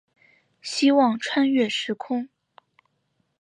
[0.63, 2.27] 希望穿越时空